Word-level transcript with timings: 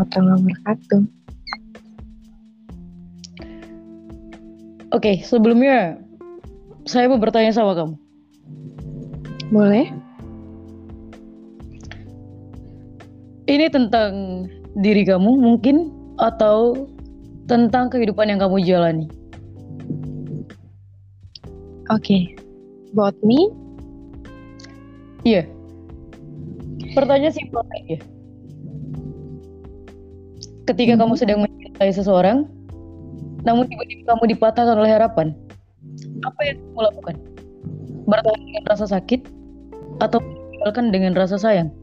warahmatullahi 0.00 0.40
wabarakatuh. 0.40 1.02
Oke, 4.96 5.22
sebelumnya 5.22 6.00
saya 6.88 7.06
mau 7.06 7.20
bertanya 7.20 7.52
sama 7.52 7.76
kamu. 7.76 7.94
Boleh? 9.52 9.86
Ini 13.44 13.66
tentang 13.68 14.46
diri 14.78 15.04
kamu 15.04 15.36
mungkin 15.36 15.92
atau 16.18 16.88
tentang 17.44 17.90
kehidupan 17.92 18.30
yang 18.30 18.40
kamu 18.40 18.62
jalani? 18.64 19.06
Oke. 21.90 22.34
About 22.94 23.18
me? 23.22 23.50
Iya. 25.22 25.46
Pertanyaan 26.94 27.34
simpel 27.34 27.62
aja. 27.70 27.98
Ketika 30.70 30.94
kamu 30.94 31.18
Mhm. 31.18 31.20
sedang 31.26 31.38
mencintai 31.42 31.90
seseorang, 31.90 32.46
namun 33.42 33.66
tiba-tiba 33.66 34.14
kamu 34.14 34.38
dipatahkan 34.38 34.78
oleh 34.78 34.86
harapan, 34.86 35.34
apa 36.22 36.40
yang 36.46 36.62
kamu 36.62 36.80
lakukan? 36.86 37.16
Bertahan 38.06 38.38
dengan 38.38 38.64
rasa 38.70 38.86
sakit 38.86 39.26
atau 39.98 40.22
meninggalkan 40.22 40.94
dengan 40.94 41.12
rasa 41.18 41.42
sayang? 41.42 41.74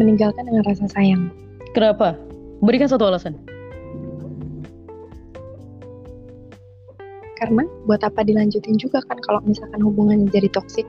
Meninggalkan 0.00 0.48
dengan 0.48 0.64
rasa 0.64 0.88
sayang. 0.88 1.28
Kenapa? 1.76 2.16
Berikan 2.64 2.88
satu 2.88 3.04
alasan. 3.04 3.36
Karena 7.36 7.68
buat 7.84 8.00
apa 8.00 8.24
dilanjutin 8.24 8.80
juga 8.80 9.04
kan 9.04 9.20
kalau 9.28 9.44
misalkan 9.44 9.84
hubungannya 9.84 10.24
jadi 10.32 10.48
toksik. 10.48 10.88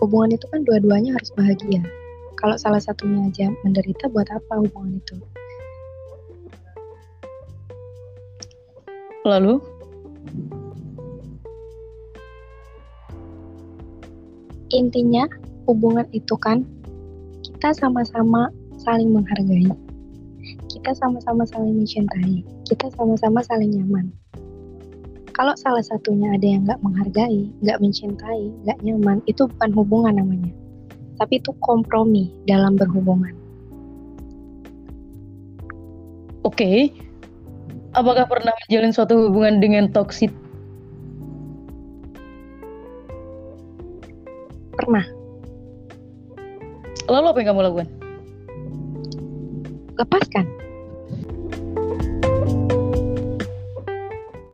Hubungan 0.00 0.32
itu 0.32 0.48
kan 0.48 0.64
dua-duanya 0.64 1.12
harus 1.12 1.28
bahagia. 1.36 1.84
Kalau 2.40 2.56
salah 2.56 2.80
satunya 2.80 3.28
aja 3.28 3.52
menderita, 3.60 4.08
buat 4.08 4.24
apa 4.32 4.64
hubungan 4.64 4.96
itu? 4.96 5.20
Lalu, 9.28 9.60
Intinya, 14.70 15.26
hubungan 15.66 16.06
itu 16.14 16.32
kan 16.38 16.62
kita 17.42 17.74
sama-sama 17.76 18.48
saling 18.80 19.10
menghargai. 19.12 19.66
Kita 20.70 20.96
sama-sama 20.96 21.44
saling 21.44 21.82
mencintai. 21.82 22.46
Kita 22.64 22.86
sama-sama 22.94 23.42
saling 23.44 23.74
nyaman. 23.76 24.14
Kalau 25.34 25.58
salah 25.58 25.82
satunya 25.82 26.32
ada 26.32 26.46
yang 26.46 26.62
nggak 26.64 26.80
menghargai, 26.86 27.50
nggak 27.60 27.80
mencintai, 27.82 28.54
nggak 28.62 28.78
nyaman, 28.86 29.18
itu 29.26 29.44
bukan 29.50 29.70
hubungan 29.74 30.14
namanya. 30.22 30.52
Tapi 31.20 31.36
itu 31.36 31.52
kompromi 31.60 32.32
dalam 32.48 32.80
berhubungan. 32.80 33.36
oke. 36.40 36.72
Apakah 37.90 38.24
pernah 38.30 38.54
menjalin 38.64 38.94
suatu 38.94 39.28
hubungan 39.28 39.58
dengan 39.58 39.90
toksik? 39.90 40.30
Pernah 44.78 45.04
Lalu 47.10 47.26
apa 47.26 47.38
yang 47.42 47.48
kamu 47.50 47.62
lakukan? 47.66 47.88
lepaskan. 50.00 50.48